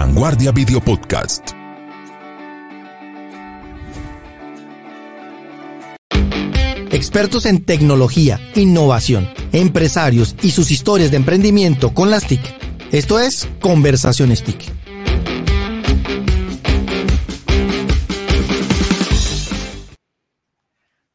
[0.00, 1.50] Vanguardia Video Podcast.
[6.92, 12.40] Expertos en tecnología, innovación, empresarios y sus historias de emprendimiento con las TIC.
[12.92, 14.70] Esto es Conversaciones TIC.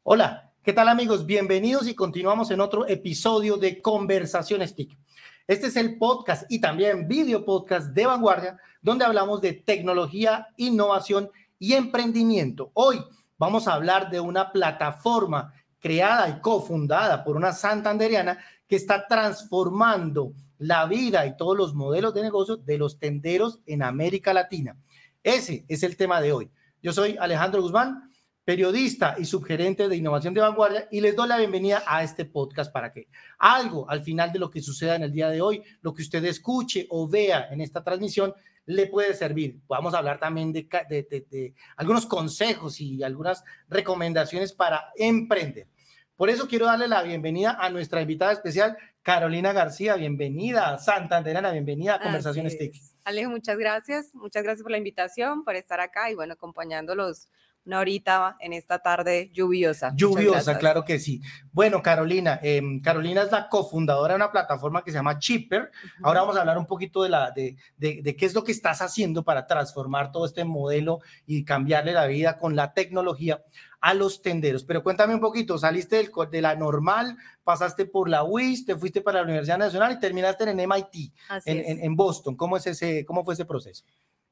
[0.04, 1.26] Hola, ¿qué tal amigos?
[1.26, 4.98] Bienvenidos y continuamos en otro episodio de Conversaciones TIC.
[5.46, 11.32] Este es el podcast y también video podcast de Vanguardia, donde hablamos de tecnología, innovación
[11.58, 12.70] y emprendimiento.
[12.74, 13.02] Hoy
[13.38, 18.38] vamos a hablar de una plataforma creada y cofundada por una santanderiana
[18.68, 23.84] que está transformando la vida y todos los modelos de negocio de los tenderos en
[23.84, 24.78] América Latina.
[25.24, 26.52] Ese es el tema de hoy.
[26.82, 28.12] Yo soy Alejandro Guzmán,
[28.44, 32.74] periodista y subgerente de innovación de vanguardia y les doy la bienvenida a este podcast
[32.74, 33.08] para que
[33.40, 36.24] algo al final de lo que suceda en el día de hoy, lo que usted
[36.26, 38.34] escuche o vea en esta transmisión,
[38.66, 39.60] le puede servir.
[39.68, 45.68] Vamos a hablar también de, de, de algunos consejos y algunas recomendaciones para emprender.
[46.16, 49.96] Por eso quiero darle la bienvenida a nuestra invitada especial, Carolina García.
[49.96, 52.76] Bienvenida, Santanderana, bienvenida a Conversaciones TIC.
[53.04, 54.14] Alejo, muchas gracias.
[54.14, 57.28] Muchas gracias por la invitación, por estar acá y bueno, acompañándolos
[57.66, 59.94] una horita en esta tarde lluviosa.
[59.96, 61.22] Lluviosa, claro que sí.
[61.52, 65.72] Bueno, Carolina, em, Carolina es la cofundadora de una plataforma que se llama Chipper.
[66.02, 68.82] Ahora vamos a hablar un poquito de, la, de, de, qué es lo que estás
[68.82, 73.42] haciendo para transformar todo este modelo y cambiarle la vida con la tecnología
[73.80, 74.64] a los tenderos.
[74.64, 79.02] Pero cuéntame un poquito, saliste del, de la normal, pasaste por la UIS, te fuiste
[79.02, 81.14] para la Universidad Nacional y terminaste en MIT,
[81.46, 82.36] en, en, Boston.
[82.36, 83.86] ¿Cómo, es ese, ¿Cómo fue ese proceso?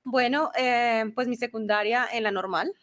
[0.04, 2.74] Bueno, eh, pues mi secundaria en la normal,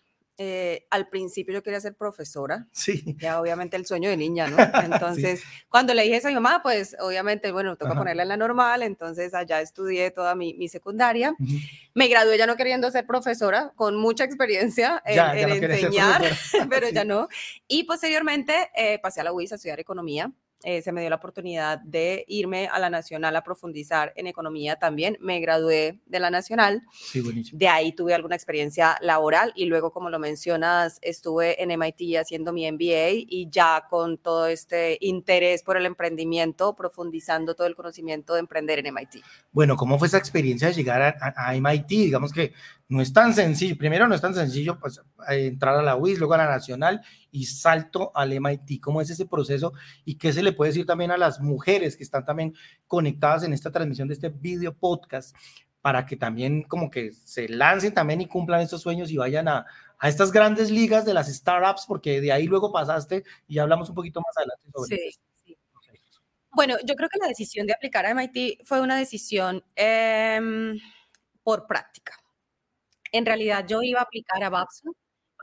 [0.40, 2.68] eh, al principio yo quería ser profesora.
[2.70, 3.16] Sí.
[3.18, 4.56] Ya obviamente el sueño de niña, ¿no?
[4.84, 8.36] Entonces, cuando le dije eso a mi mamá, pues obviamente, bueno, toca ponerla en la
[8.36, 11.34] normal, entonces allá estudié toda mi, mi secundaria.
[11.94, 16.22] Me gradué ya no queriendo ser profesora, con mucha experiencia en, enseñar,
[16.70, 17.28] pero ya no.
[17.66, 20.32] Y posteriormente eh, pasé a la UIS a estudiar economía.
[20.64, 24.76] Eh, se me dio la oportunidad de irme a la Nacional a profundizar en economía
[24.76, 25.16] también.
[25.20, 26.82] Me gradué de la Nacional.
[26.92, 27.58] Sí, buenísimo.
[27.58, 32.52] De ahí tuve alguna experiencia laboral y luego, como lo mencionas, estuve en MIT haciendo
[32.52, 38.34] mi MBA y ya con todo este interés por el emprendimiento, profundizando todo el conocimiento
[38.34, 39.22] de emprender en MIT.
[39.52, 41.88] Bueno, ¿cómo fue esa experiencia de llegar a, a MIT?
[41.88, 42.52] Digamos que
[42.88, 46.34] no es tan sencillo, primero no es tan sencillo pues, entrar a la UIS, luego
[46.34, 48.80] a la Nacional y salto al MIT.
[48.80, 49.72] ¿Cómo es ese proceso
[50.04, 52.54] y qué se le puede decir también a las mujeres que están también
[52.86, 55.36] conectadas en esta transmisión de este video podcast
[55.80, 59.66] para que también como que se lancen también y cumplan estos sueños y vayan a,
[59.98, 63.94] a estas grandes ligas de las startups, porque de ahí luego pasaste y hablamos un
[63.94, 65.20] poquito más adelante sobre sí, eso.
[65.44, 65.56] Sí.
[66.52, 70.40] Bueno, yo creo que la decisión de aplicar a MIT fue una decisión eh,
[71.42, 72.14] por práctica
[73.12, 74.94] en realidad yo iba a aplicar a Babson,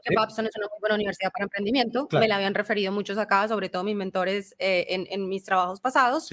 [0.06, 2.08] porque Babson es una muy buena universidad para emprendimiento.
[2.12, 5.82] Me la habían referido muchos acá, sobre todo mis mentores eh, en, en, mis trabajos
[5.82, 6.30] pasados.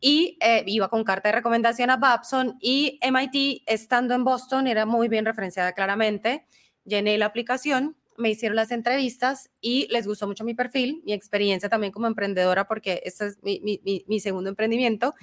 [0.00, 4.84] Y eh, iba con carta de recomendación a Babson y MIT, estando en Boston, era
[4.84, 6.46] muy bien referenciada claramente.
[6.84, 11.68] Llené la aplicación me hicieron las entrevistas y les gustó mucho mi perfil, mi experiencia
[11.68, 15.14] también como emprendedora, porque este es mi, mi, mi, segundo emprendimiento,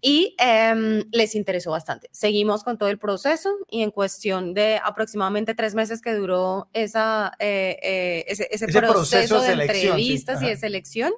[0.00, 2.08] y eh, les interesó bastante.
[2.12, 7.32] Seguimos con todo el proceso y en cuestión de aproximadamente tres meses que duró esa,
[7.38, 11.12] eh, eh, ese, ese, ese, proceso, de, entrevistas y de selección.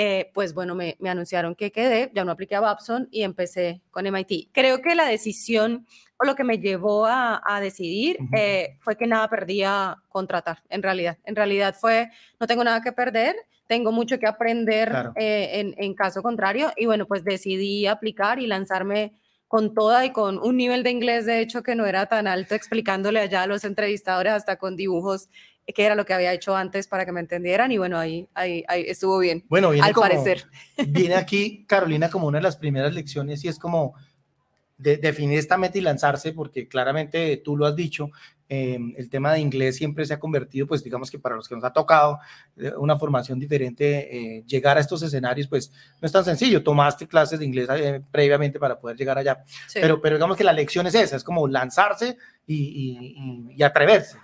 [0.00, 3.82] Eh, pues bueno, me, me, anunciaron que quedé, ya no apliqué a Babson y empecé
[3.90, 4.50] con MIT.
[4.52, 5.88] Creo que la decisión
[6.20, 10.84] o lo que me llevó a, a decidir eh, fue que nada perdía contratar, en
[10.84, 11.18] realidad.
[11.24, 13.34] En realidad fue, no tengo nada que perder,
[13.66, 15.12] tengo mucho que aprender claro.
[15.16, 19.14] eh, en, en, caso contrario, y bueno, pues decidí aplicar y lanzarme
[19.48, 22.54] con toda y con un nivel de inglés, de hecho, que no era tan alto,
[22.54, 25.28] explicándole allá a los entrevistadores hasta con dibujos
[25.74, 28.64] que era lo que había hecho antes para que me entendieran y bueno, ahí, ahí,
[28.68, 29.44] ahí estuvo bien.
[29.48, 30.44] Bueno, al como, parecer.
[30.88, 33.94] Viene aquí Carolina como una de las primeras lecciones y es como
[34.78, 38.10] de, definir esta meta y lanzarse, porque claramente tú lo has dicho,
[38.48, 41.54] eh, el tema de inglés siempre se ha convertido, pues digamos que para los que
[41.54, 42.18] nos ha tocado
[42.56, 46.62] eh, una formación diferente, eh, llegar a estos escenarios, pues no es tan sencillo.
[46.62, 49.80] Tomaste clases de inglés eh, previamente para poder llegar allá, sí.
[49.82, 52.16] pero, pero digamos que la lección es esa, es como lanzarse
[52.46, 54.16] y, y, y atreverse.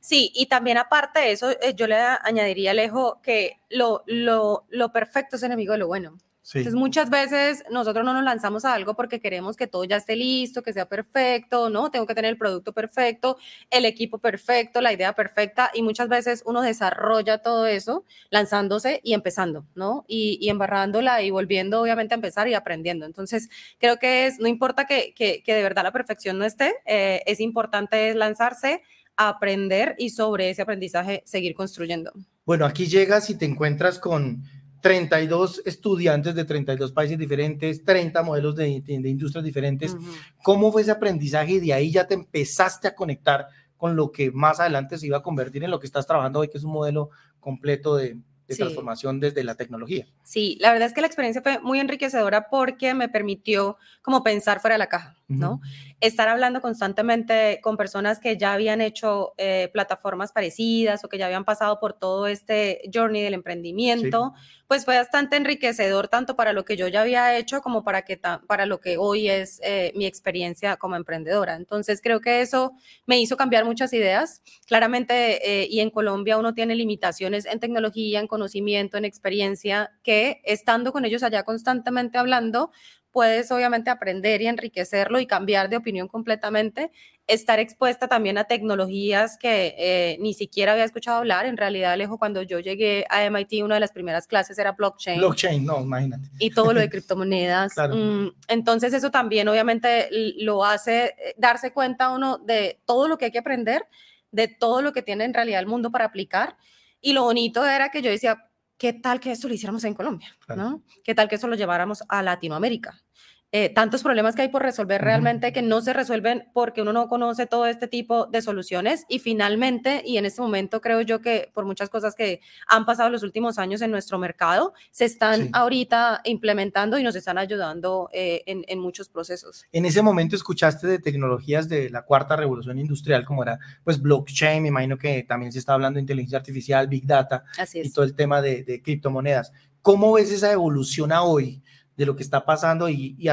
[0.00, 4.92] Sí, y también aparte de eso, eh, yo le añadiría, Alejo, que lo, lo, lo
[4.92, 6.18] perfecto es enemigo de lo bueno.
[6.54, 10.16] Entonces, muchas veces nosotros no nos lanzamos a algo porque queremos que todo ya esté
[10.16, 11.90] listo, que sea perfecto, ¿no?
[11.90, 13.36] Tengo que tener el producto perfecto,
[13.70, 19.12] el equipo perfecto, la idea perfecta, y muchas veces uno desarrolla todo eso lanzándose y
[19.12, 20.06] empezando, ¿no?
[20.08, 23.04] Y, y embarrándola y volviendo, obviamente, a empezar y aprendiendo.
[23.04, 26.74] Entonces, creo que es, no importa que, que, que de verdad la perfección no esté,
[26.86, 28.82] eh, es importante lanzarse,
[29.18, 32.12] aprender y sobre ese aprendizaje seguir construyendo.
[32.46, 34.44] Bueno, aquí llegas y te encuentras con
[34.80, 39.96] 32 estudiantes de 32 países diferentes, 30 modelos de, industrias diferentes.
[40.42, 44.30] ¿Cómo fue ese aprendizaje y de ahí ya te empezaste a conectar con lo que
[44.30, 46.72] más adelante se iba a convertir en lo que estás trabajando hoy, que es un
[46.72, 47.10] modelo
[47.40, 48.18] completo de,
[48.56, 50.06] transformación desde la tecnología.
[50.22, 54.60] Sí, la verdad es que la experiencia fue muy enriquecedora porque me permitió como pensar
[54.60, 55.60] fuera de la caja, ¿no?
[56.00, 61.26] Estar hablando constantemente con personas que ya habían hecho eh, plataformas parecidas o que ya
[61.26, 64.32] habían pasado por todo este journey del emprendimiento
[64.68, 68.20] pues fue bastante enriquecedor tanto para lo que yo ya había hecho como para, que
[68.46, 71.56] para lo que hoy es eh, mi experiencia como emprendedora.
[71.56, 72.72] Entonces creo que eso
[73.06, 74.42] me hizo cambiar muchas ideas.
[74.66, 80.42] Claramente, eh, y en Colombia uno tiene limitaciones en tecnología, en conocimiento, en experiencia, que
[80.44, 82.70] estando con ellos allá constantemente hablando,
[83.18, 86.92] puedes obviamente aprender y enriquecerlo y cambiar de opinión completamente,
[87.26, 91.44] estar expuesta también a tecnologías que eh, ni siquiera había escuchado hablar.
[91.44, 95.18] En realidad, Alejo, cuando yo llegué a MIT, una de las primeras clases era blockchain.
[95.18, 96.28] Blockchain, no, imagínate.
[96.38, 97.72] Y todo lo de criptomonedas.
[97.76, 103.24] Mm, entonces, eso también obviamente lo hace eh, darse cuenta uno de todo lo que
[103.24, 103.82] hay que aprender,
[104.30, 106.56] de todo lo que tiene en realidad el mundo para aplicar.
[107.00, 108.47] Y lo bonito era que yo decía,
[108.78, 110.34] ¿qué tal que esto lo hiciéramos en Colombia?
[110.56, 110.82] ¿no?
[111.04, 113.02] ¿Qué tal que eso lo lleváramos a Latinoamérica?
[113.50, 117.08] Eh, tantos problemas que hay por resolver realmente que no se resuelven porque uno no
[117.08, 121.50] conoce todo este tipo de soluciones y finalmente, y en este momento creo yo que
[121.54, 126.20] por muchas cosas que han pasado los últimos años en nuestro mercado, se están ahorita
[126.24, 129.64] implementando y nos están ayudando eh, en, en, muchos procesos.
[129.72, 134.62] En ese momento escuchaste de tecnologías de la cuarta revolución industrial como era pues blockchain,
[134.62, 138.14] me imagino que también se está hablando de inteligencia artificial, big data y todo el
[138.14, 139.52] tema de, de criptomonedas.
[139.80, 141.62] ¿Cómo ves esa evolución a hoy?
[141.98, 143.26] De lo que está pasando y, y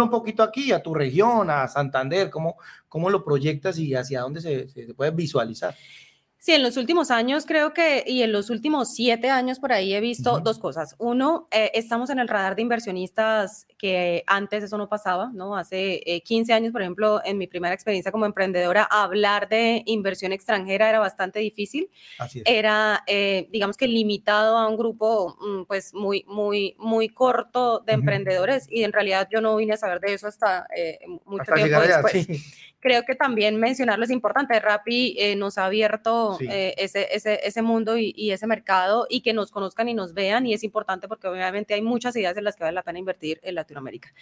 [0.00, 2.56] un poquito aquí, a tu región, a Santander, cómo,
[2.88, 5.74] cómo lo proyectas y hacia dónde se, se puede visualizar.
[6.44, 9.94] Sí, en los últimos años creo que, y en los últimos siete años por ahí
[9.94, 10.96] he visto dos cosas.
[10.98, 15.56] Uno, eh, estamos en el radar de inversionistas que antes eso no pasaba, ¿no?
[15.56, 20.32] Hace 15 eh, años, por ejemplo, en mi primera experiencia como emprendedora, hablar de inversión
[20.32, 21.88] extranjera era bastante difícil.
[22.44, 27.92] Era, eh, digamos que limitado a un grupo, mm, pues, muy, muy, muy corto de
[27.92, 30.66] emprendedores y en realidad yo no vine a saber de eso hasta
[31.24, 32.26] mucho tiempo después
[32.82, 34.58] creo que también mencionarlo es importante.
[34.60, 39.32] Rappi eh, nos ha abierto eh, ese, ese, ese, mundo y, ese mercado y que
[39.32, 42.56] nos conozcan y nos vean y es importante porque obviamente hay muchas ideas en las
[42.56, 44.12] que vale la pena invertir en Latinoamérica.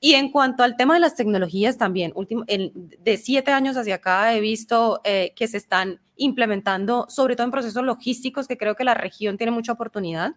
[0.00, 4.34] Y en cuanto al tema de las tecnologías también, último, de siete años hacia acá
[4.34, 8.84] he visto eh, que se están implementando, sobre todo en procesos logísticos, que creo que
[8.84, 10.34] la región tiene mucha oportunidad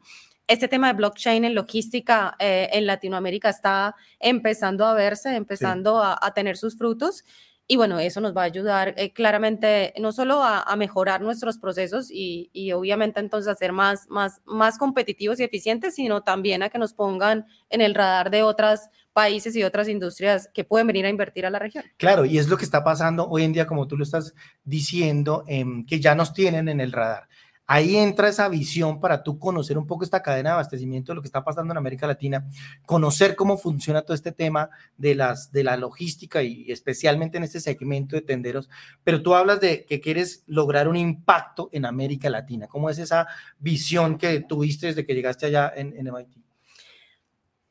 [0.48, 6.34] este tema de blockchain en logística en Latinoamérica está empezando a verse, empezando a, a,
[6.34, 7.26] tener sus frutos.
[7.70, 12.10] Y bueno, eso nos va a ayudar eh, claramente no solo a, mejorar nuestros procesos
[12.10, 16.70] y, y, obviamente entonces a ser más, más, más competitivos y eficientes, sino también a
[16.70, 18.82] que nos pongan en el radar de otros
[19.12, 21.84] países y otras industrias que pueden venir a invertir a la región.
[21.98, 25.44] Claro, y es lo que está pasando hoy en día, como tú lo estás diciendo,
[25.48, 27.28] em, que ya nos tienen en el radar.
[27.70, 31.22] Ahí entra esa visión para tú conocer un poco esta cadena de abastecimiento de lo
[31.22, 32.48] que está pasando en América Latina,
[32.86, 37.60] conocer cómo funciona todo este tema de, las, de la logística y especialmente en este
[37.60, 38.70] segmento de tenderos.
[39.04, 42.68] Pero tú hablas de que quieres lograr un impacto en América Latina.
[42.68, 43.28] ¿Cómo es esa
[43.60, 46.47] visión que tuviste desde que llegaste allá en, en MIT?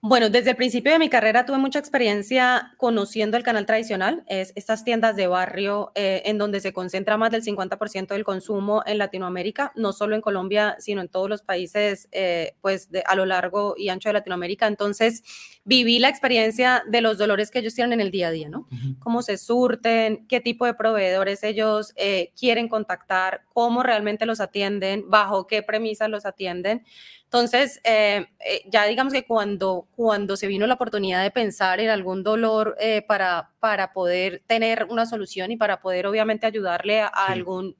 [0.02, 4.52] Bueno, desde el principio de mi carrera tuve mucha experiencia conociendo el canal tradicional, es
[4.54, 8.98] estas tiendas de barrio eh, en donde se concentra más del 50% del consumo en
[8.98, 13.24] Latinoamérica, no solo en Colombia, sino en todos los países eh, pues de, a lo
[13.24, 14.66] largo y ancho de Latinoamérica.
[14.66, 15.24] Entonces,
[15.66, 18.68] viví la experiencia de los dolores que ellos tienen en el día a día, ¿no?
[19.00, 25.04] Cómo se surten, qué tipo de proveedores ellos eh, quieren contactar, cómo realmente los atienden,
[25.10, 26.84] bajo qué premisas los atienden.
[27.26, 31.90] Entonces, eh, eh, ya digamos que cuando, cuando se vino la oportunidad de pensar en
[31.90, 37.08] algún dolor eh, para, para poder tener una solución y para poder obviamente ayudarle a,
[37.08, 37.76] algún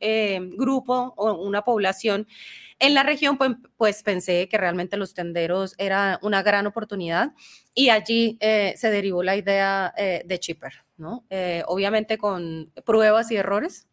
[0.57, 2.27] grupo o una población
[2.79, 7.33] en la región, pues, pues, pensé que realmente los tenderos era una gran oportunidad
[7.75, 11.25] y allí se derivó la idea de Chipper, ¿no?
[11.67, 13.87] obviamente con pruebas y errores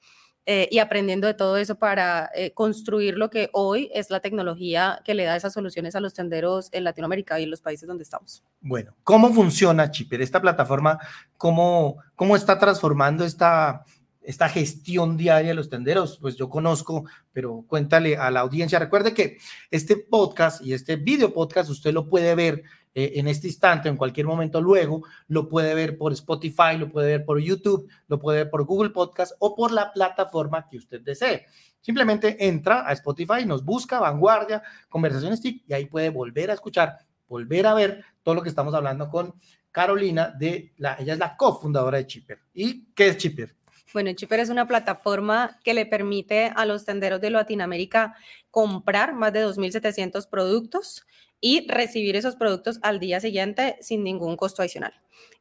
[0.46, 5.00] eh, y aprendiendo de todo eso para eh, construir lo que hoy es la tecnología
[5.06, 8.04] que le da esas soluciones a los tenderos en Latinoamérica y en los países donde
[8.04, 8.44] estamos.
[8.60, 10.22] Bueno, ¿cómo funciona Chipper?
[10.22, 11.00] Esta plataforma,
[11.38, 13.86] ¿cómo, cómo está transformando esta,
[14.24, 16.18] esta gestión diaria de los tenderos?
[16.20, 18.80] Pues yo conozco, pero cuéntale a la audiencia.
[18.80, 19.38] Recuerde que
[19.72, 22.64] este podcast y este video podcast usted lo puede ver
[22.96, 27.08] eh, en este instante, en cualquier momento luego, lo puede ver por Spotify, lo puede
[27.08, 31.02] ver por YouTube, lo puede ver por Google Podcast o por la plataforma que usted
[31.02, 31.46] desee.
[31.82, 37.00] Simplemente entra a Spotify, nos busca Vanguardia, Conversaciones TIC y ahí puede volver a escuchar,
[37.28, 39.34] volver a ver todo lo que estamos hablando con
[39.72, 42.40] Carolina de la, ella es la cofundadora de Chipper.
[42.54, 43.63] ¿Y qué es Chipper?
[43.92, 48.16] Bueno, Chipper es una plataforma que le permite a los tenderos de Latinoamérica
[48.50, 51.06] comprar más de 2.700 productos
[51.40, 54.94] y recibir esos productos al día siguiente sin ningún costo adicional.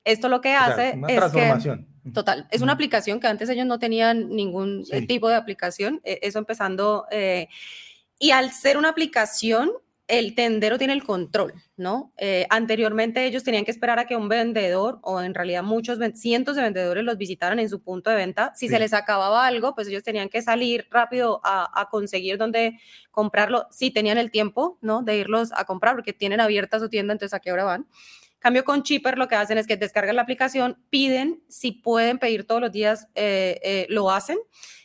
[0.04, 4.28] Esto lo que hace es que total, es una aplicación que antes ellos no tenían
[4.30, 7.48] ningún eh, tipo de aplicación, e, eso empezando eh,
[8.18, 9.70] y al ser una aplicación
[10.12, 12.12] el tendero tiene el control, ¿no?
[12.18, 16.54] Eh, anteriormente ellos tenían que esperar a que un vendedor, o en realidad muchos, cientos
[16.54, 18.52] de vendedores los visitaran en su punto de venta.
[18.54, 22.78] Si se les acababa algo, pues ellos tenían que salir rápido a, conseguir dónde
[23.10, 25.02] comprarlo, si tenían el tiempo, ¿no?
[25.02, 27.86] De irlos a comprar, porque tienen abierta su tienda, entonces a qué hora van.
[28.38, 32.46] Cambio con Chipper, lo que hacen es que descargan la aplicación, piden, si pueden pedir
[32.46, 34.36] todos los días, eh, eh, lo hacen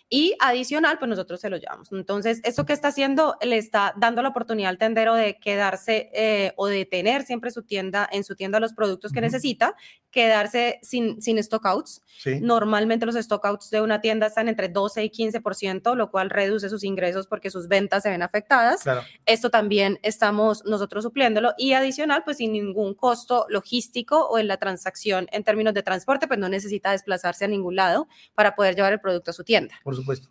[0.09, 1.91] y adicional, pues nosotros se lo llevamos.
[1.91, 6.53] Entonces, eso que está haciendo le está dando la oportunidad al tendero de quedarse eh,
[6.55, 9.75] o de tener siempre su tienda, en su tienda los productos que necesita,
[10.09, 12.01] quedarse sin, sin stockouts.
[12.41, 16.83] Normalmente los stockouts de una tienda están entre 12 y 15%, lo cual reduce sus
[16.83, 18.83] ingresos porque sus ventas se ven afectadas.
[19.25, 24.57] Esto también estamos nosotros supliéndolo y adicional, pues sin ningún costo logístico o en la
[24.57, 28.93] transacción en términos de transporte, pues no necesita desplazarse a ningún lado para poder llevar
[28.93, 30.29] el producto a su tienda supuesto.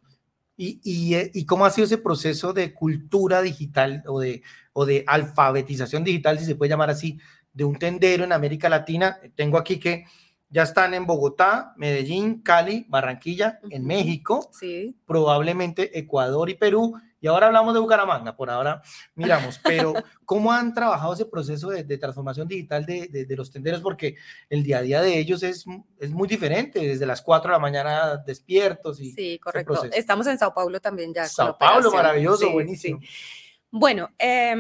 [0.59, 4.43] ¿Y, eh, y, cómo ha sido ese proceso de cultura digital o de,
[4.73, 7.19] o de alfabetización digital, si se puede llamar así,
[7.57, 9.19] de un tendero en América Latina?
[9.35, 10.05] Tengo aquí que
[10.51, 14.95] ya están en Bogotá, Medellín, Cali, Barranquilla, en México, sí.
[15.07, 18.83] probablemente Ecuador y Perú, y ahora hablamos de Bucaramanga, por ahora
[19.15, 19.95] miramos, pero
[20.27, 23.81] ¿cómo han trabajado ese proceso de, transformación digital de, de, los tenderos?
[23.81, 24.17] Porque
[24.51, 25.65] el día a día de ellos es,
[25.99, 29.01] es muy diferente, desde las 4 de la mañana despiertos.
[29.01, 29.85] Y sí, correcto.
[29.93, 31.27] Estamos en Sao Paulo también ya.
[31.27, 33.01] Sao Paulo, maravilloso, buenísimo.
[33.71, 34.55] Bueno, eh,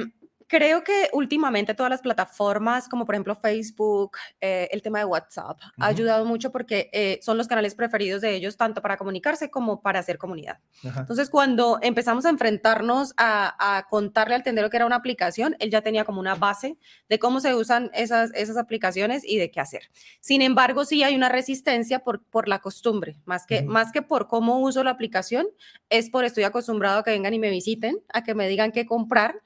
[0.48, 5.58] Creo que últimamente todas las plataformas, como por ejemplo Facebook, eh, el tema de WhatsApp,
[5.78, 9.80] ha ayudado mucho porque eh, son los canales preferidos de ellos, tanto para comunicarse como
[9.80, 10.58] para hacer comunidad.
[10.82, 15.82] Entonces, cuando empezamos a enfrentarnos a, contarle al tendero que era una aplicación, él ya
[15.82, 19.90] tenía como una base de cómo se usan esas, esas aplicaciones y de qué hacer.
[20.20, 24.28] Sin embargo, sí hay una resistencia por, por la costumbre, más que, más que por
[24.28, 25.46] cómo uso la aplicación,
[25.90, 28.86] es por estoy acostumbrado a que vengan y me visiten, a que me digan qué
[28.86, 29.40] comprar.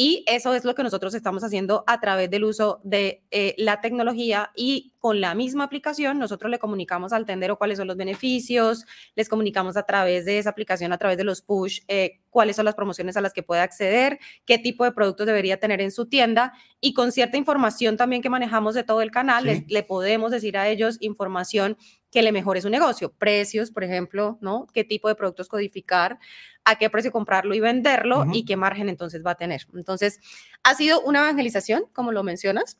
[0.00, 3.80] Y eso es lo que nosotros estamos haciendo a través del uso de eh, la
[3.80, 8.84] tecnología y con la misma aplicación nosotros le comunicamos al tendero cuáles son los beneficios,
[9.16, 12.66] les comunicamos a través de esa aplicación, a través de los push, eh, cuáles son
[12.66, 16.06] las promociones a las que puede acceder, qué tipo de productos debería tener en su
[16.06, 20.56] tienda y con cierta información también que manejamos de todo el canal, le podemos decir
[20.58, 21.76] a ellos información
[22.10, 24.66] que le mejore su negocio, precios, por ejemplo, ¿no?
[24.72, 26.18] ¿Qué tipo de productos codificar?
[26.68, 29.66] a qué precio comprarlo y venderlo y qué margen entonces va a tener.
[29.74, 30.20] Entonces,
[30.62, 32.76] ha sido una evangelización, como lo mencionas,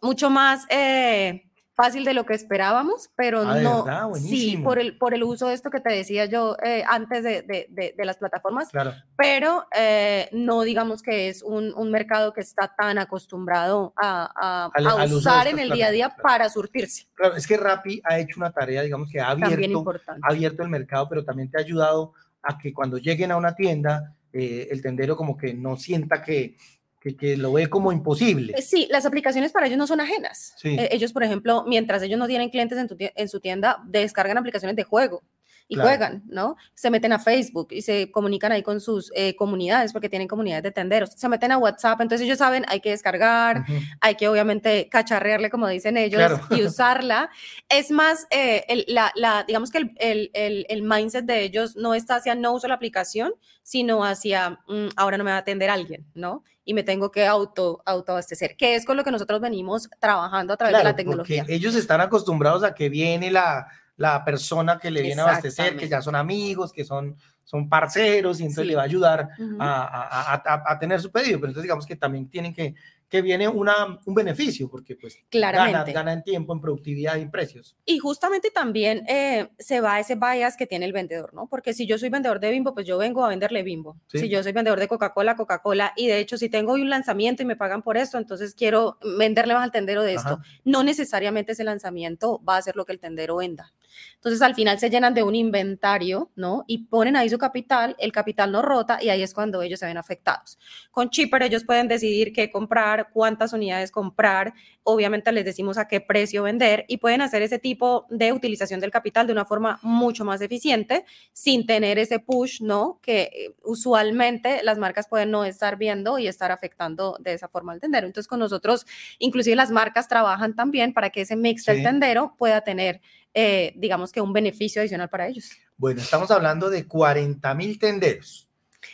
[0.00, 1.47] mucho más eh,
[1.78, 5.54] fácil de lo que esperábamos, pero ah, no, sí, por el, por el uso de
[5.54, 8.94] esto que te decía yo eh, antes de, de, de, las plataformas, claro.
[9.16, 15.04] pero eh, no digamos que es un, un, mercado que está tan acostumbrado a, a,
[15.04, 17.06] usar en el día a día para surtirse.
[17.14, 19.84] Claro, es que Rappi ha hecho una tarea, digamos que ha abierto,
[20.20, 23.54] ha abierto el mercado, pero también te ha ayudado a que cuando lleguen a una
[23.54, 26.56] tienda, eh, el tendero como que no sienta que,
[27.00, 28.54] que, lo ve como imposible.
[28.56, 30.54] Eh, sí, las aplicaciones para ellos no son ajenas.
[30.64, 34.76] Eh, ellos, por ejemplo, mientras ellos no tienen clientes en, en su tienda, descargan aplicaciones
[34.76, 35.22] de juego
[35.70, 36.56] y juegan, ¿no?
[36.74, 40.62] Se meten a Facebook y se comunican ahí con sus eh, comunidades porque tienen comunidades
[40.62, 41.10] de tenderos.
[41.14, 43.64] Se meten a WhatsApp, entonces ellos saben, hay que descargar,
[44.00, 47.30] hay que obviamente cacharrearle, como dicen ellos, y usarla.
[47.68, 51.94] Es más, eh, el, la, la, digamos que el, el, el, mindset de ellos no
[51.94, 55.68] está hacia no uso la aplicación, sino hacia mm, ahora no me va a atender
[55.68, 56.44] alguien, ¿no?
[56.68, 60.56] Y me tengo que auto, autoabastecer, que es con lo que nosotros venimos trabajando a
[60.58, 61.46] través de la tecnología.
[61.48, 65.88] ellos están acostumbrados a que viene la la persona que le viene a abastecer, que
[65.88, 70.72] ya son amigos, que son, son parceros, y entonces le va a ayudar a, a,
[70.72, 71.40] a, tener su pedido.
[71.40, 72.76] Pero entonces digamos que también tienen que,
[73.08, 75.92] que viene una, un beneficio, porque pues Claramente.
[75.92, 77.76] Gana, gana, en tiempo, en productividad y precios.
[77.84, 81.46] Y justamente también eh, se va ese bias que tiene el vendedor, ¿no?
[81.46, 83.98] Porque si yo soy vendedor de Bimbo, pues yo vengo a venderle Bimbo.
[84.08, 84.18] ¿Sí?
[84.18, 87.42] Si yo soy vendedor de Coca-Cola, Coca-Cola, y de hecho si tengo hoy un lanzamiento
[87.42, 90.34] y me pagan por esto, entonces quiero venderle más al tendero de esto.
[90.34, 90.42] Ajá.
[90.64, 93.72] No necesariamente ese lanzamiento va a ser lo que el tendero venda.
[94.14, 96.64] Entonces al final se llenan de un inventario, ¿no?
[96.66, 99.86] Y ponen ahí su capital, el capital no rota y ahí es cuando ellos se
[99.86, 100.58] ven afectados.
[100.90, 106.00] Con Chipper ellos pueden decidir qué comprar, cuántas unidades comprar, obviamente les decimos a qué
[106.00, 110.24] precio vender y pueden hacer ese tipo de utilización del capital de una forma mucho
[110.24, 112.98] más eficiente sin tener ese push, ¿no?
[113.02, 117.80] Que usualmente las marcas pueden no estar viendo y estar afectando de esa forma al
[117.80, 118.06] tendero.
[118.06, 118.86] Entonces con nosotros,
[119.18, 121.72] inclusive las marcas trabajan también para que ese mix sí.
[121.72, 123.00] del tendero pueda tener
[123.34, 125.50] eh, digamos que un beneficio adicional para ellos.
[125.76, 128.48] Bueno, estamos hablando de 40 mil tenderos,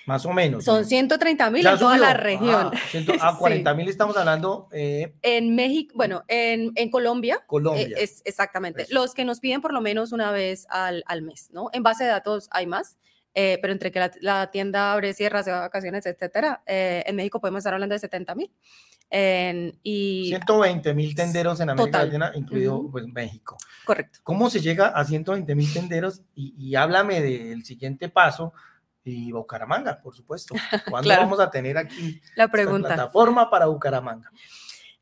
[0.06, 0.64] más o menos.
[0.64, 2.70] Son 130 mil en toda la región.
[3.20, 3.90] Ah, a 40 mil sí.
[3.90, 4.68] estamos hablando.
[4.72, 7.42] Eh, en México, bueno, en, en Colombia.
[7.46, 7.86] Colombia.
[7.86, 8.82] Eh, es, exactamente.
[8.82, 8.94] Eso.
[8.94, 11.70] Los que nos piden por lo menos una vez al, al mes, ¿no?
[11.72, 12.98] En base de datos hay más.
[13.36, 17.02] Eh, pero entre que la, la, tienda abre, cierra, se va a vacaciones, etcétera, eh,
[17.04, 18.52] en México podemos estar hablando de 70 mil.
[19.10, 22.06] Eh, y 120 mil tenderos en América total.
[22.06, 22.90] Latina, incluido uh -huh.
[22.90, 23.56] pues, México.
[23.84, 24.18] Correcto.
[24.22, 26.22] ¿Cómo se llega a 120 mil tenderos?
[26.34, 28.52] Y, y, háblame del siguiente paso.
[29.04, 30.54] Y Bucaramanga, por supuesto.
[30.90, 31.22] ¿Cuándo claro.
[31.22, 32.88] vamos a tener aquí la pregunta.
[32.88, 34.30] plataforma para Bucaramanga?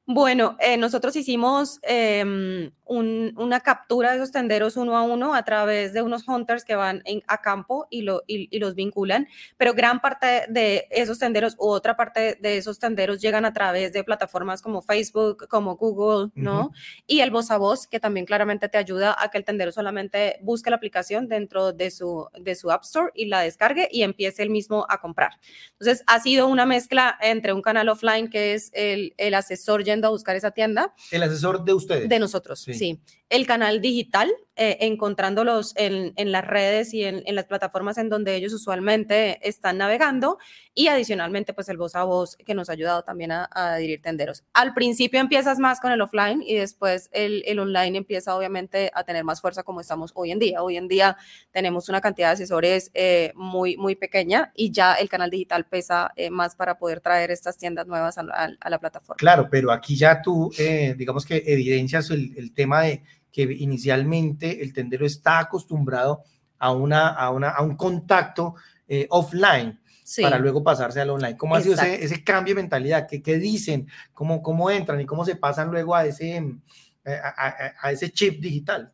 [0.04, 5.44] Bueno, eh, nosotros hicimos eh, un, una captura de esos tenderos uno a uno a
[5.44, 9.28] través de unos hunters que van en, a campo y, lo, y, y, los vinculan,
[9.56, 13.92] pero gran parte de esos tenderos u otra parte de esos tenderos llegan a través
[13.92, 16.66] de plataformas como Facebook, como Google, ¿no?
[16.66, 16.74] Uh -huh.
[17.06, 20.38] Y el voz a voz, que también claramente te ayuda a que el tendero solamente
[20.42, 24.42] busque la aplicación dentro de su, de su App Store y la descargue y empiece
[24.42, 25.32] el mismo a comprar.
[25.72, 30.08] Entonces, ha sido una mezcla entre un canal offline que es el, el asesor yendo
[30.08, 30.94] a buscar esa tienda.
[31.10, 32.08] El asesor de ustedes.
[32.08, 32.74] De nosotros, sí.
[32.82, 33.00] Sí.
[33.32, 38.10] El canal digital, eh, encontrándolos en, en, las redes y en, en, las plataformas en
[38.10, 40.36] donde ellos usualmente están navegando
[40.74, 44.02] y adicionalmente pues el voz a voz que nos ha ayudado también a, a adherir
[44.02, 44.44] tenderos.
[44.52, 49.02] Al principio empiezas más con el offline y después el, el, online empieza obviamente a
[49.04, 50.62] tener más fuerza como estamos hoy en día.
[50.62, 51.16] Hoy en día
[51.52, 56.12] tenemos una cantidad de asesores eh, muy, muy pequeña y ya el canal digital pesa
[56.16, 59.16] eh, más para poder traer estas tiendas nuevas a, a, a la plataforma.
[59.16, 63.02] Claro, pero aquí ya tú eh, digamos que evidencias el, el tema de
[63.32, 66.22] que inicialmente el tendero está acostumbrado
[66.58, 68.54] a, una, a, una, a un contacto
[68.86, 69.80] eh, offline.
[70.04, 70.20] Sí.
[70.20, 71.36] para luego pasarse al online.
[71.36, 71.80] ¿Cómo Exacto.
[71.80, 73.06] ha sido ese, ese, cambio de mentalidad?
[73.08, 73.88] ¿Qué, qué dicen?
[74.12, 78.10] ¿Cómo, ¿Cómo, entran y cómo se pasan luego a ese, eh, a, a, a ese
[78.10, 78.92] chip digital?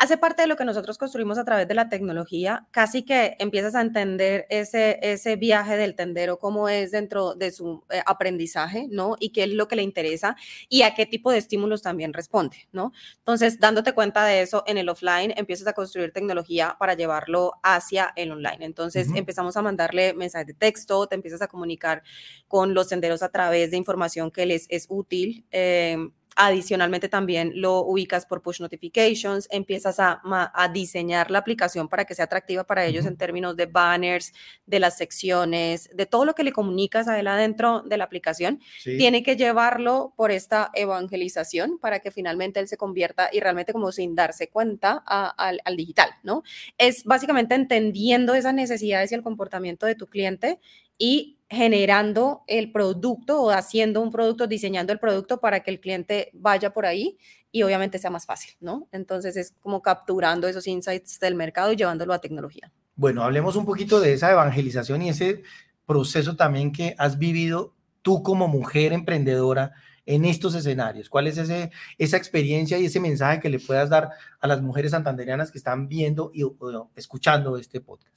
[0.00, 3.74] Hace parte de lo que nosotros construimos a través de la tecnología, casi que empiezas
[3.74, 9.16] a entender ese, ese viaje del tendero, cómo es dentro de su eh, aprendizaje, ¿no?
[9.20, 10.36] Y qué es lo que le interesa
[10.70, 12.92] y a qué tipo de estímulos también responde, ¿no?
[13.18, 18.10] Entonces, dándote cuenta de eso en el offline, empiezas a construir tecnología para llevarlo hacia
[18.16, 18.64] el online.
[18.64, 19.18] Entonces, uh -huh.
[19.18, 22.02] empezamos a mandarle mensajes de texto, te empiezas a comunicar
[22.48, 25.44] con los tenderos a través de información que les es útil.
[25.50, 25.98] Eh,
[26.36, 30.20] Adicionalmente también lo ubicas por push notifications, empiezas a,
[30.54, 33.10] a diseñar la aplicación para que sea atractiva para ellos uh -huh.
[33.10, 34.32] en términos de banners,
[34.64, 38.60] de las secciones, de todo lo que le comunicas a él adentro de la aplicación.
[38.78, 38.96] Sí.
[38.96, 43.90] Tiene que llevarlo por esta evangelización para que finalmente él se convierta y realmente como
[43.92, 46.42] sin darse cuenta a, a, al digital, ¿no?
[46.78, 50.60] Es básicamente entendiendo esas necesidades y el comportamiento de tu cliente
[50.96, 56.30] y generando el producto o haciendo un producto, diseñando el producto para que el cliente
[56.32, 57.18] vaya por ahí
[57.50, 58.88] y obviamente sea más fácil, ¿no?
[58.92, 62.70] Entonces es como capturando esos insights del mercado y llevándolo a tecnología.
[62.94, 65.42] Bueno, hablemos un poquito de esa evangelización y ese
[65.86, 69.72] proceso también que has vivido tú como mujer emprendedora
[70.06, 71.08] en estos escenarios.
[71.08, 74.92] ¿Cuál es ese, esa experiencia y ese mensaje que le puedas dar a las mujeres
[74.92, 76.44] santanderianas que están viendo y
[76.94, 78.16] escuchando este podcast?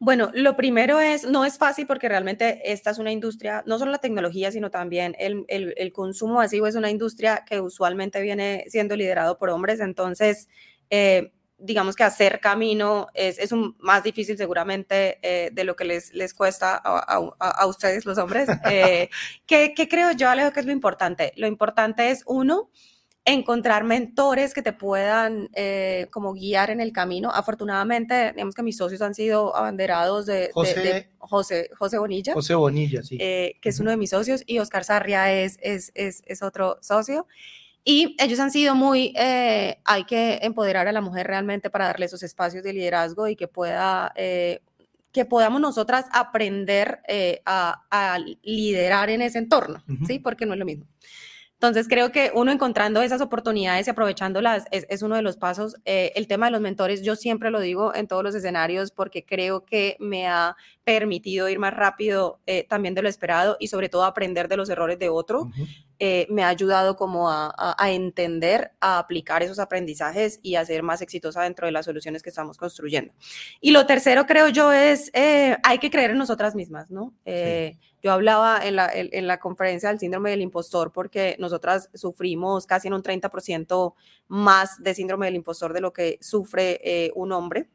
[0.00, 3.92] Bueno, lo primero es, no es fácil porque realmente esta es una industria, no solo
[3.92, 8.64] la tecnología, sino también el, el, el consumo masivo es una industria que usualmente viene
[8.68, 10.48] siendo liderado por hombres, entonces,
[10.90, 15.84] eh, digamos que hacer camino es, es un, más difícil seguramente eh, de lo que
[15.84, 18.48] les, les cuesta a, a, a ustedes los hombres.
[18.70, 19.08] Eh,
[19.46, 21.32] ¿qué, ¿Qué creo yo, Alejo, que es lo importante?
[21.36, 22.70] Lo importante es, uno,
[23.24, 27.30] encontrar mentores que te puedan eh, como guiar en el camino.
[27.30, 32.34] Afortunadamente, digamos que mis socios han sido abanderados de José, de, de José, José, Bonilla.
[32.34, 33.16] José Bonilla, sí.
[33.20, 36.78] Eh, que es uno de mis socios, y Oscar Sarria es, es, es, es otro
[36.82, 37.26] socio.
[37.82, 42.06] Y ellos han sido muy, eh, hay que empoderar a la mujer realmente para darle
[42.06, 44.12] esos espacios de liderazgo y que pueda
[45.14, 50.18] que podamos nosotras aprender eh, a, liderar en ese entorno, ¿sí?
[50.18, 50.86] Porque no es lo mismo.
[51.64, 55.76] Entonces creo que uno encontrando esas oportunidades y aprovechándolas es, uno de los pasos.
[55.86, 59.24] Eh, el tema de los mentores, yo siempre lo digo en todos los escenarios porque
[59.24, 63.88] creo que me ha permitido ir más rápido eh, también de lo esperado y sobre
[63.88, 65.48] todo aprender de los errores de otro.
[66.06, 70.82] Eh, me ha ayudado como a, a, entender, a aplicar esos aprendizajes y a ser
[70.82, 73.14] más exitosa dentro de las soluciones que estamos construyendo.
[73.60, 77.14] Y lo tercero creo yo es, hay que creer en nosotras mismas, ¿no?
[78.04, 82.88] Yo hablaba en la, en, la conferencia del síndrome del impostor porque nosotras sufrimos casi
[82.88, 83.94] en un 30%
[84.28, 87.70] más de síndrome del impostor de lo que sufre eh, un hombre.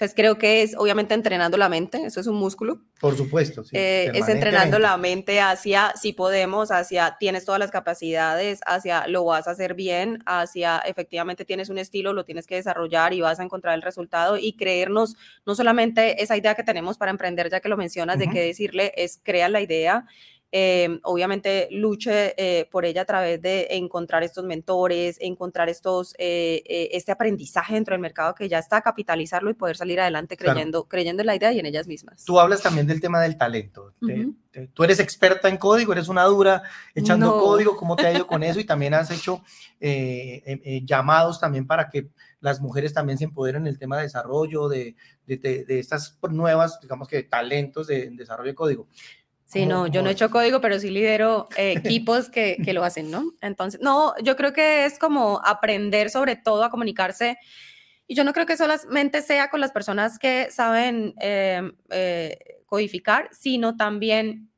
[0.00, 2.80] Entonces creo que es obviamente entrenando la mente, eso es un músculo.
[2.98, 3.76] Por supuesto, sí.
[3.76, 9.26] Eh, es entrenando la mente hacia si podemos, hacia tienes todas las capacidades, hacia lo
[9.26, 13.40] vas a hacer bien, hacia efectivamente tienes un estilo, lo tienes que desarrollar y vas
[13.40, 17.60] a encontrar el resultado y creernos no solamente esa idea que tenemos para emprender, ya
[17.60, 20.06] que lo mencionas, de qué decirle, es crear la idea,
[20.52, 26.64] Em, obviamente luche eh, por ella a través de encontrar estos mentores, encontrar estos, eh,
[26.66, 30.88] eh, este aprendizaje dentro del mercado que ya está, capitalizarlo y poder salir adelante creyendo,
[30.88, 32.24] creyendo en la idea y en ellas mismas.
[32.24, 33.94] Tú hablas también del tema del talento.
[34.74, 36.64] tú eres experta en código, eres una dura
[36.96, 38.58] echando código, ¿cómo te ha ido con eso?
[38.58, 39.44] Y también has hecho
[40.84, 42.08] llamados también para que
[42.40, 46.80] las mujeres también se empoderen en el tema de desarrollo, de, de, de, estas nuevas,
[46.80, 48.88] digamos que, talentos de desarrollo de código.
[49.50, 52.84] Sí, no, yo no he hecho código, pero sí lidero eh, equipos que, que, lo
[52.84, 53.32] hacen, ¿no?
[53.40, 57.36] Entonces, no, yo creo que es como aprender sobre todo a comunicarse.
[58.06, 63.28] Y yo no creo que solamente sea con las personas que saben em, eh, codificar,
[63.32, 64.49] sino también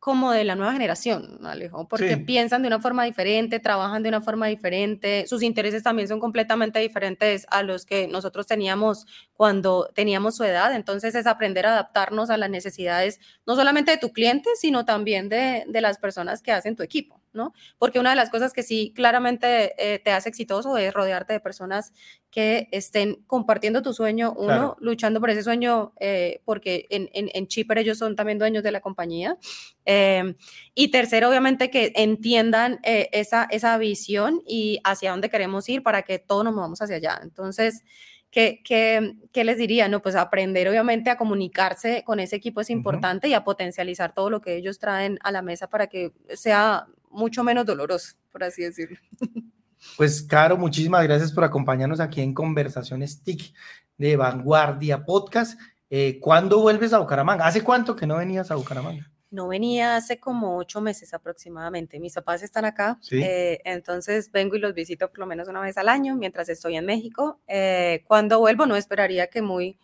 [0.00, 4.22] como de la nueva generación, Alejo, porque piensan de una forma diferente, trabajan de una
[4.22, 10.36] forma diferente, sus intereses también son completamente diferentes a los que nosotros teníamos cuando teníamos
[10.36, 14.48] su edad, entonces es aprender a adaptarnos a las necesidades no solamente de tu cliente,
[14.58, 17.20] sino también de, de las personas que hacen tu equipo.
[17.32, 17.52] ¿No?
[17.78, 21.40] Porque una de las cosas que sí claramente eh, te hace exitoso es rodearte de
[21.40, 21.92] personas
[22.30, 27.78] que estén compartiendo tu sueño, uno, luchando por ese sueño, eh, porque en, en, Chipper
[27.78, 29.36] ellos son también dueños de la compañía.
[29.84, 30.36] Em,
[30.74, 36.02] y tercero, obviamente, que entiendan eh, esa, esa visión y hacia dónde queremos ir para
[36.02, 37.20] que todos nos movamos hacia allá.
[37.22, 37.82] Entonces,
[38.30, 39.88] ¿Qué, qué, qué les diría?
[39.88, 44.30] No, pues aprender obviamente a comunicarse con ese equipo es importante y a potencializar todo
[44.30, 48.62] lo que ellos traen a la mesa para que sea mucho menos doloroso, por así
[48.62, 48.98] decirlo.
[49.96, 53.54] Pues, Caro, muchísimas gracias por acompañarnos aquí en Conversaciones TIC
[53.96, 55.58] de Vanguardia Podcast.
[55.88, 57.46] Eh, ¿Cuándo vuelves a Bucaramanga?
[57.46, 59.10] ¿Hace cuánto que no venías a Bucaramanga?
[59.30, 62.00] No venía hace como ocho meses aproximadamente.
[62.00, 65.78] Mis papás están acá, eh, entonces vengo y los visito por lo menos una vez
[65.78, 67.40] al año mientras estoy en México.
[67.46, 69.78] Eh, cuando vuelvo no esperaría que muy,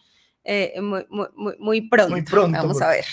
[0.80, 2.10] muy, muy, muy, pronto.
[2.10, 2.58] Muy pronto.
[2.58, 3.04] Vamos a ver.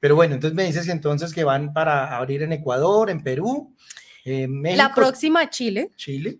[0.00, 3.74] Pero bueno, entonces me dices entonces que van para abrir en Ecuador, en Perú.
[4.24, 5.90] Eh, la próxima Chile.
[5.96, 6.38] Chile.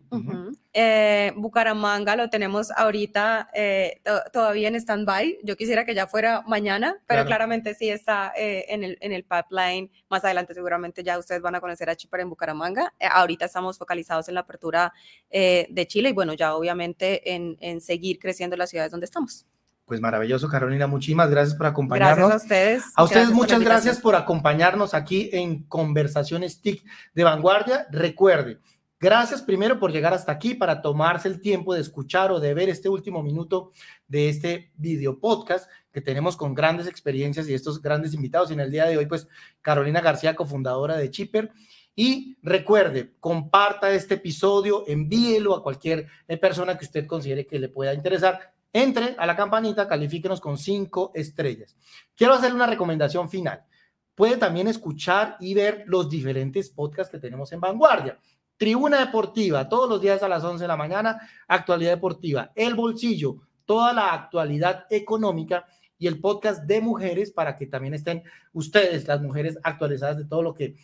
[0.74, 5.38] Eh, Bucaramanga lo tenemos ahorita eh, todavía en stand-by.
[5.42, 9.90] Yo quisiera que ya fuera mañana, pero claramente sí está en, el, en el pipeline.
[10.10, 12.92] Más adelante seguramente ya ustedes van a conocer a Chipre en Bucaramanga.
[13.00, 14.92] ahorita estamos focalizados en la apertura
[15.30, 19.46] de Chile y bueno, ya obviamente en, en seguir creciendo las ciudades donde estamos.
[19.88, 20.86] Pues maravilloso, Carolina.
[20.86, 22.28] Muchísimas gracias por acompañarnos.
[22.28, 22.84] Gracias a ustedes.
[22.94, 27.86] A ustedes muchas gracias por acompañarnos aquí en Conversaciones TIC de Vanguardia.
[27.90, 28.58] Recuerde,
[29.00, 32.68] gracias primero por llegar hasta aquí para tomarse el tiempo de escuchar o de ver
[32.68, 33.72] este último minuto
[34.06, 38.50] de este video podcast que tenemos con grandes experiencias y estos grandes invitados.
[38.50, 39.26] Y en el día de hoy, pues
[39.62, 41.50] Carolina García, cofundadora de Chipper.
[41.96, 46.08] Y recuerde, comparta este episodio, envíelo a cualquier
[46.42, 51.10] persona que usted considere que le pueda interesar entre a la campanita, califíquenos con cinco
[51.14, 51.76] estrellas.
[52.14, 53.64] Quiero hacerle una recomendación final.
[54.14, 58.18] Puede también escuchar y ver los diferentes podcasts que tenemos en Vanguardia.
[58.56, 62.50] Tribuna Deportiva, todos los días a las 11 de la mañana, actualidad deportiva.
[62.54, 65.66] El Bolsillo, toda la actualidad económica
[65.98, 70.42] y el podcast de mujeres para que también estén ustedes, las mujeres, actualizadas de todo
[70.42, 70.76] lo que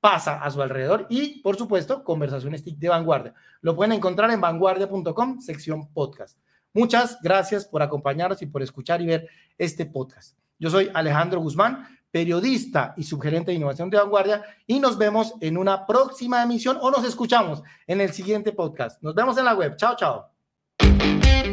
[0.00, 3.34] pasa a su alrededor y, por supuesto, conversaciones de vanguardia.
[3.60, 6.38] Lo pueden encontrar en vanguardia.com, sección podcast.
[6.74, 10.36] Muchas gracias por acompañarnos y por escuchar y ver este podcast.
[10.58, 15.56] Yo soy Alejandro Guzmán, periodista y subgerente de innovación de vanguardia y nos vemos en
[15.56, 19.00] una próxima emisión o nos escuchamos en el siguiente podcast.
[19.02, 19.76] Nos vemos en la web.
[19.76, 20.30] Chao, chao.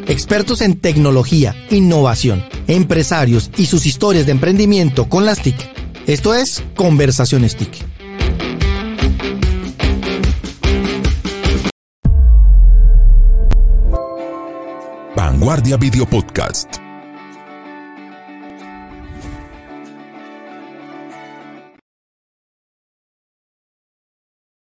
[0.08, 5.56] Expertos en tecnología, innovación, empresarios y sus historias de emprendimiento con las TIC.
[6.06, 7.91] Esto es Conversaciones TIC.
[15.42, 16.81] Vanguardia Video Podcast.